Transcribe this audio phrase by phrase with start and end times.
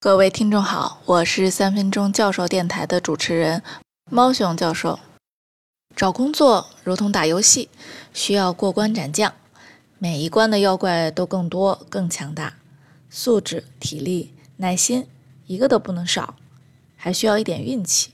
[0.00, 3.64] 各位听众好，我是三分钟教授电台的主持人
[4.08, 5.00] 猫熊教授。
[5.96, 7.68] 找工作如同打游戏，
[8.14, 9.32] 需要过关斩将，
[9.98, 12.54] 每一关的妖怪都更多、更强大，
[13.10, 15.04] 素质、体力、耐心
[15.48, 16.36] 一个都不能少，
[16.94, 18.12] 还需要一点运气。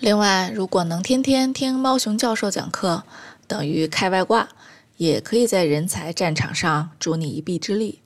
[0.00, 3.04] 另外，如果能天天听猫熊教授讲课，
[3.46, 4.48] 等于开外挂，
[4.96, 8.00] 也可以在人才战场上助你一臂之力。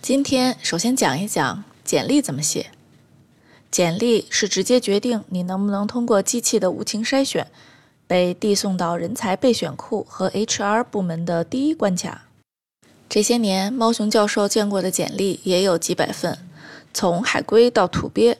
[0.00, 1.62] 今天首先讲一讲。
[1.86, 2.66] 简历怎么写？
[3.70, 7.46] 简历是直接决定你能不能通过机器的无情筛选，
[8.06, 12.26] 被递送到人才备选库和 HR 部门的第一关卡。
[13.08, 16.36] 这些年，猫熊教授见过的简历也有几百份，
[16.92, 18.36] 从海归到土鳖，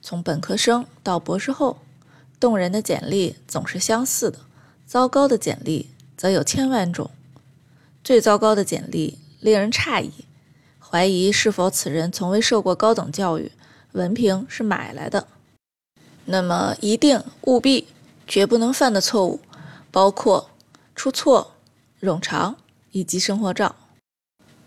[0.00, 1.78] 从本科生到博士后，
[2.38, 4.38] 动人的简历总是相似的，
[4.86, 7.10] 糟糕的简历则有千万种。
[8.04, 10.10] 最糟糕的简历令人诧异。
[10.94, 13.50] 怀疑是否此人从未受过高等教育，
[13.94, 15.26] 文凭是买来的。
[16.26, 17.88] 那么，一定务必
[18.28, 19.40] 绝不能犯的错误，
[19.90, 20.50] 包括
[20.94, 21.54] 出错、
[22.00, 22.54] 冗长
[22.92, 23.74] 以及生活照。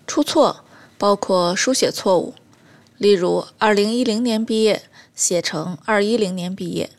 [0.06, 0.66] 出错
[0.98, 2.34] 包括书写错误，
[2.98, 4.84] 例如二零一零年毕业
[5.16, 6.90] 写成二一零年毕业。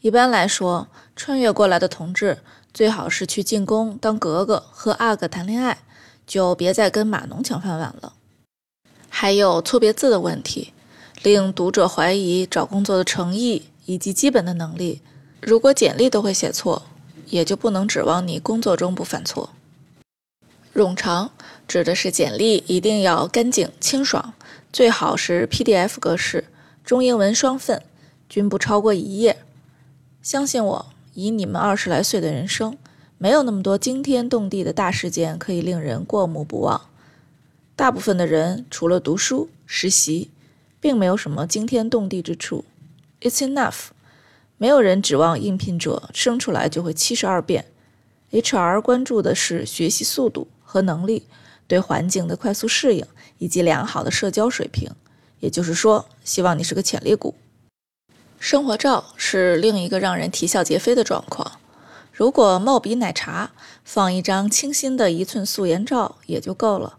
[0.00, 2.38] 一般来说，穿越过来的同志
[2.72, 5.78] 最好是去进宫当格格和阿哥谈恋爱，
[6.24, 8.12] 就别再跟码农抢饭碗了。
[9.18, 10.74] 还有错别字的问题，
[11.22, 15.00] 令读者怀疑找工作的诚意以及基本的能力。
[15.40, 16.82] 如果简历都会写错，
[17.30, 19.48] 也就不能指望你工作中不犯错。
[20.74, 21.30] 冗长
[21.66, 24.34] 指的是简历一定要干净清爽，
[24.70, 26.44] 最好是 PDF 格式，
[26.84, 27.80] 中英文双份，
[28.28, 29.38] 均不超过一页。
[30.20, 32.76] 相信我，以你们二十来岁的人生，
[33.16, 36.78] 没有那么多惊天动地的大事件可以令人过目不忘。
[37.76, 40.30] 大部分的人除了读书、实习，
[40.80, 42.64] 并没有什么惊天动地之处。
[43.20, 43.88] It's enough。
[44.56, 47.66] 没有人指望应聘者生出来就会七十二变。
[48.30, 51.26] HR 关注的是学习速度和能力，
[51.66, 53.04] 对环境的快速适应
[53.36, 54.90] 以及良好的社交水平。
[55.40, 57.34] 也就是说，希望你是个潜力股。
[58.40, 61.60] 生活照是另一个让人啼笑皆非的状况。
[62.10, 63.50] 如果貌比奶茶，
[63.84, 66.96] 放一张清新的一寸素颜照也就够了。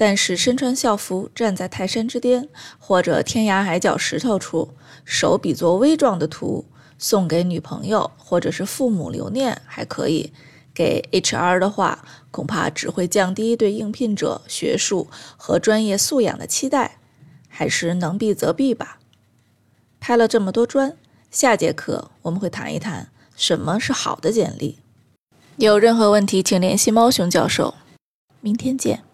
[0.00, 2.48] 但是身穿校服站在泰山之巅，
[2.78, 4.70] 或者天涯海角石头处，
[5.04, 6.66] 手比作微状的图，
[6.96, 10.32] 送给女朋友或者是父母留念还可以。
[10.72, 16.98] 给 HR 的话，恐怕只会降低对应聘者学术和专业素养的期待，
[17.48, 19.00] 还是能避则避吧。
[19.98, 20.96] 拍了这么多砖，
[21.32, 24.78] 下节课我们会谈一谈什么是好的简历。
[25.56, 27.74] 有任何问题，请联系猫熊教授。
[28.40, 29.07] 明天见。